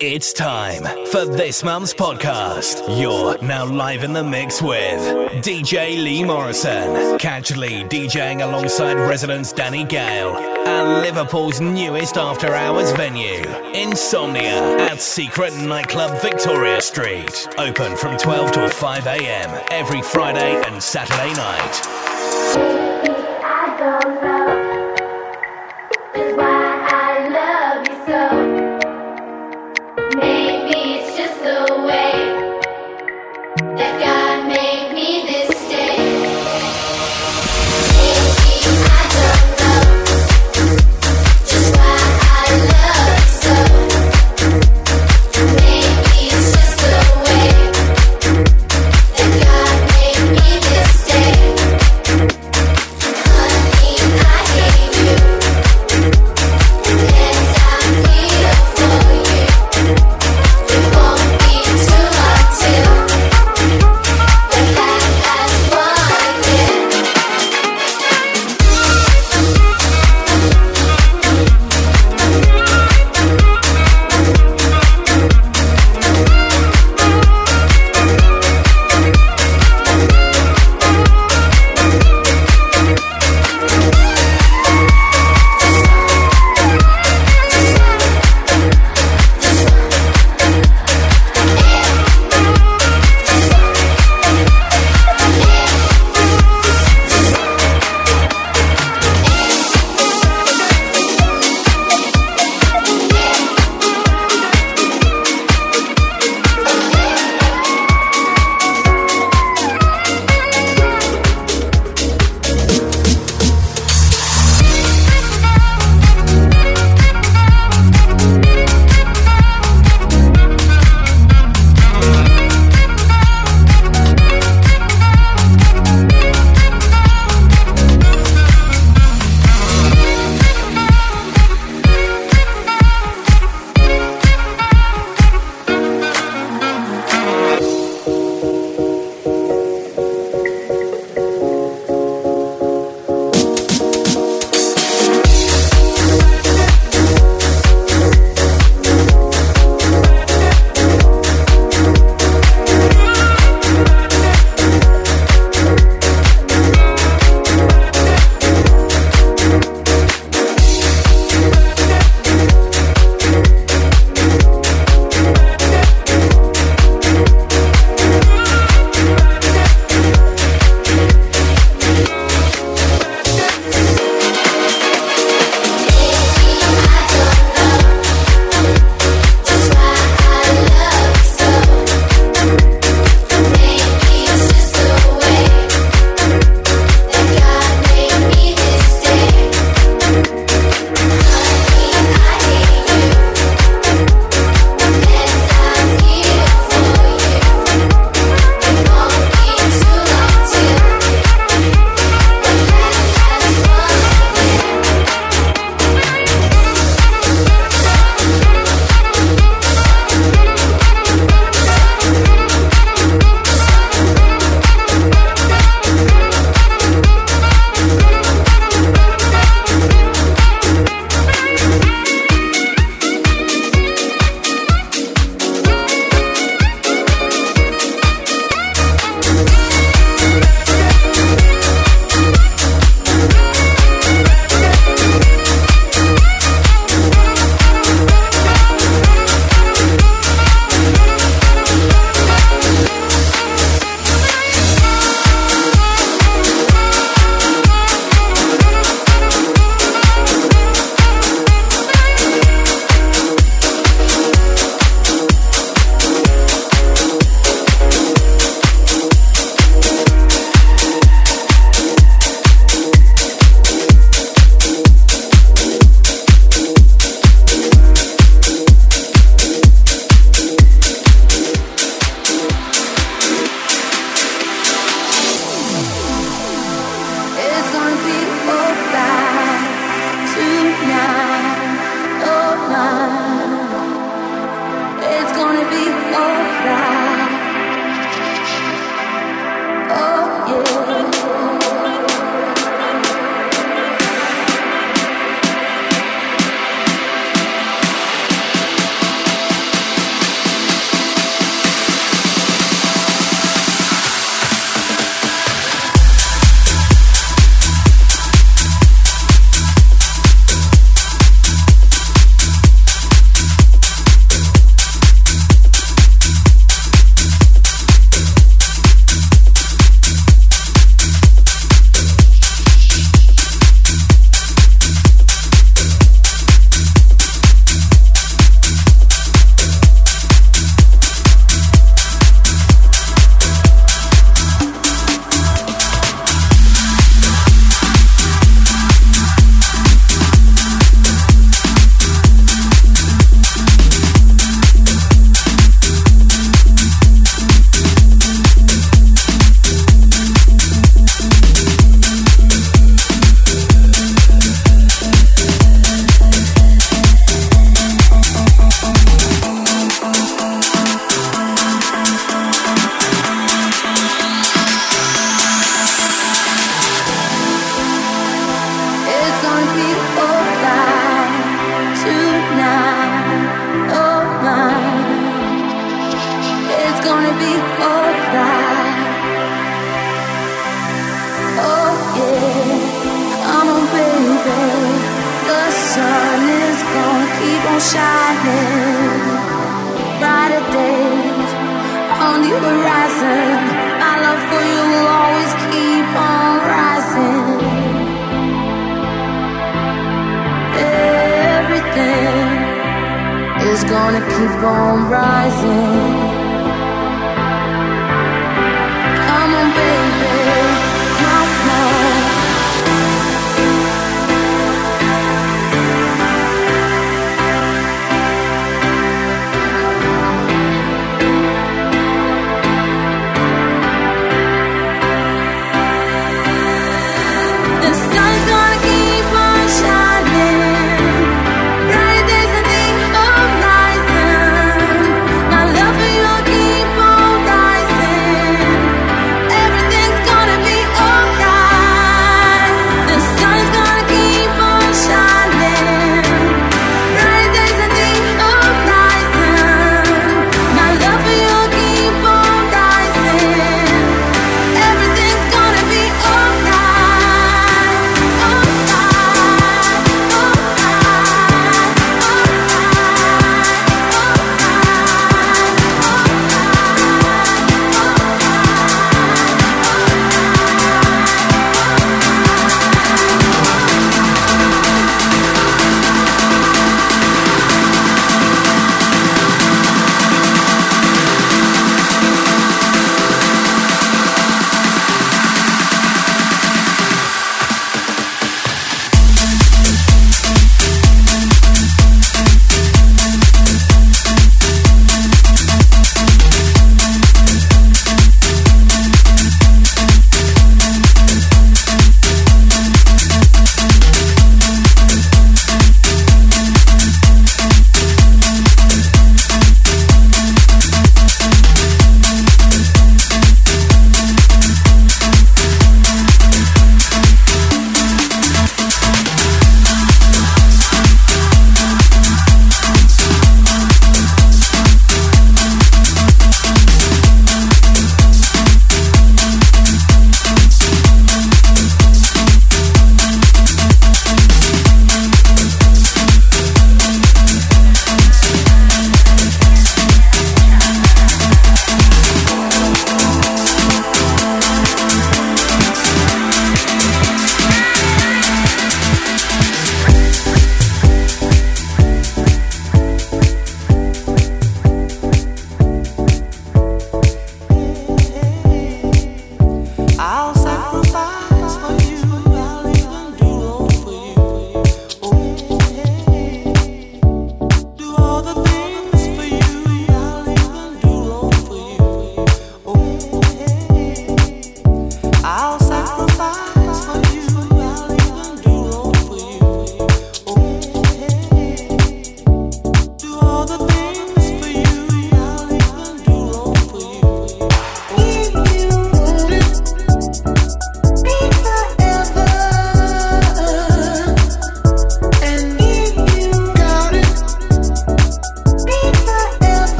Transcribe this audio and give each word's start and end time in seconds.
It's 0.00 0.32
time 0.32 0.82
for 1.06 1.24
this 1.24 1.62
month's 1.62 1.94
podcast. 1.94 3.00
You're 3.00 3.40
now 3.40 3.64
live 3.64 4.02
in 4.02 4.12
the 4.12 4.24
mix 4.24 4.60
with 4.60 5.00
DJ 5.44 6.02
Lee 6.02 6.24
Morrison. 6.24 6.92
Lee 7.56 7.84
DJing 7.84 8.42
alongside 8.42 8.94
residents 8.94 9.52
Danny 9.52 9.84
Gale 9.84 10.36
and 10.36 11.02
Liverpool's 11.02 11.60
newest 11.60 12.16
after 12.16 12.54
hours 12.54 12.90
venue, 12.90 13.44
Insomnia 13.72 14.78
at 14.78 15.00
Secret 15.00 15.54
Nightclub 15.54 16.20
Victoria 16.20 16.80
Street. 16.80 17.48
Open 17.56 17.96
from 17.96 18.16
12 18.16 18.50
till 18.50 18.68
5 18.68 19.06
a.m. 19.06 19.64
every 19.70 20.02
Friday 20.02 20.60
and 20.66 20.82
Saturday 20.82 21.32
night. 21.34 22.83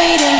waiting. 0.00 0.39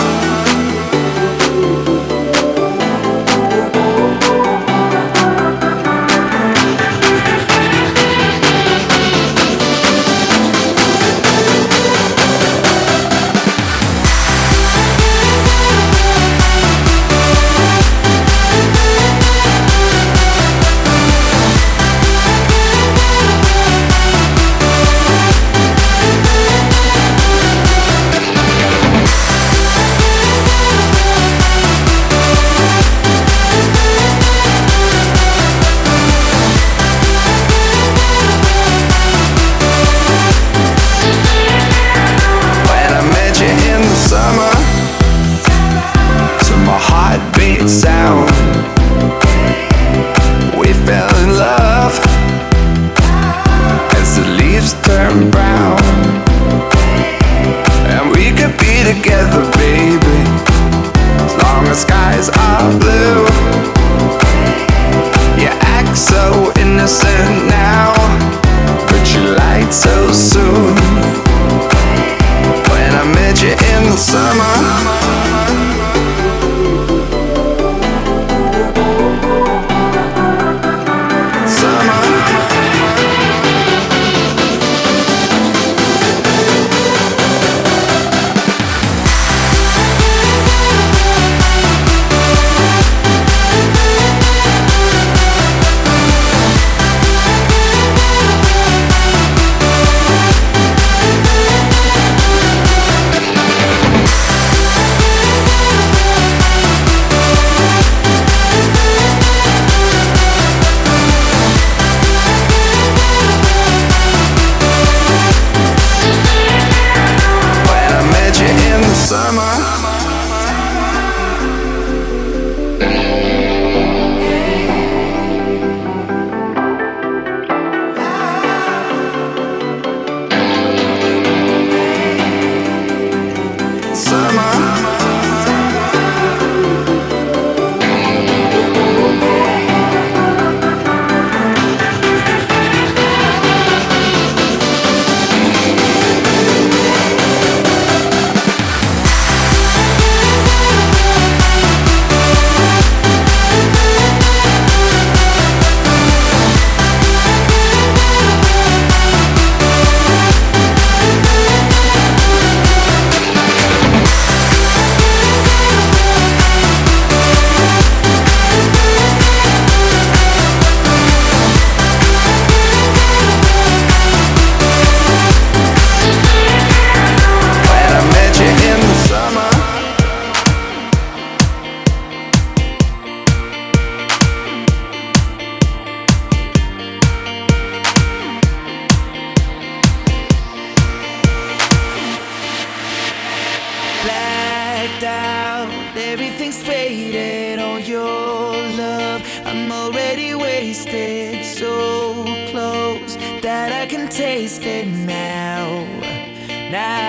Now 206.71 207.00